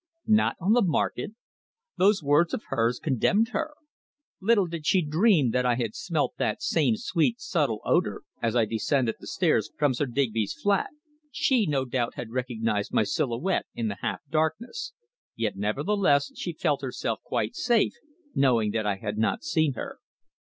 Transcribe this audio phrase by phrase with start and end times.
[0.25, 1.33] Not on the market!
[1.95, 3.75] Those words of hers condemned her.
[4.39, 8.65] Little did she dream that I had smelt that same sweet, subtle odour as I
[8.65, 10.89] descended the stairs from Sir Digby's flat.
[11.29, 14.93] She, no doubt, had recognised my silhouette in the half darkness,
[15.35, 17.93] yet nevertheless she felt herself quite safe,
[18.33, 19.99] knowing that I had not seen her.